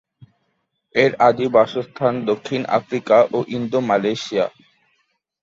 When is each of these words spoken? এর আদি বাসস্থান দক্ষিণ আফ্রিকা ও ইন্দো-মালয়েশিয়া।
এর 0.95 1.11
আদি 1.27 1.45
বাসস্থান 1.55 2.13
দক্ষিণ 2.29 2.61
আফ্রিকা 2.77 3.17
ও 3.31 3.39
ইন্দো-মালয়েশিয়া। 3.49 4.45